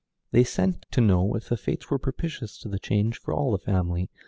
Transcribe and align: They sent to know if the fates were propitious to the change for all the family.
They 0.31 0.43
sent 0.43 0.87
to 0.93 0.99
know 0.99 1.35
if 1.35 1.49
the 1.49 1.57
fates 1.57 1.91
were 1.91 1.99
propitious 1.99 2.57
to 2.61 2.67
the 2.67 2.79
change 2.79 3.19
for 3.19 3.35
all 3.35 3.51
the 3.51 3.59
family. 3.59 4.09